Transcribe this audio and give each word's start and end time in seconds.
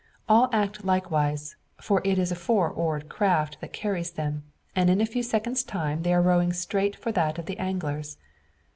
All 0.27 0.49
act 0.51 0.83
likewise, 0.83 1.57
for 1.79 2.01
it 2.03 2.17
is 2.17 2.31
a 2.31 2.35
four 2.35 2.67
oared 2.73 3.07
craft 3.07 3.59
that 3.61 3.71
carries 3.71 4.09
them; 4.09 4.41
and 4.75 4.89
in 4.89 4.99
a 4.99 5.05
few 5.05 5.21
seconds' 5.21 5.61
time 5.61 6.01
they 6.01 6.11
are 6.11 6.23
rowing 6.23 6.49
it 6.49 6.55
straight 6.55 6.95
for 6.95 7.11
that 7.11 7.37
of 7.37 7.45
the 7.45 7.59
angler's. 7.59 8.17